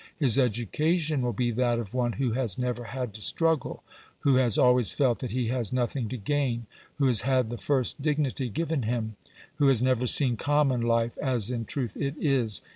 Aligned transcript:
His 0.17 0.39
education 0.39 1.21
will 1.21 1.31
be 1.31 1.51
that 1.51 1.77
of 1.77 1.93
one 1.93 2.13
who 2.13 2.31
has 2.31 2.57
never 2.57 2.85
had 2.85 3.13
to 3.13 3.21
struggle; 3.21 3.83
who 4.21 4.37
has 4.37 4.57
always 4.57 4.91
felt 4.93 5.19
that 5.19 5.29
he 5.29 5.49
has 5.49 5.71
nothing 5.71 6.09
to 6.09 6.17
gain; 6.17 6.65
who 6.95 7.05
has 7.05 7.21
had 7.21 7.51
the 7.51 7.57
first 7.59 8.01
dignity 8.01 8.49
given 8.49 8.81
him; 8.81 9.15
who 9.57 9.67
has 9.67 9.79
never 9.83 10.07
seen 10.07 10.37
common 10.37 10.81
life 10.81 11.15
as 11.19 11.51
in 11.51 11.65
truth 11.65 11.95
it 11.95 12.15
is. 12.19 12.63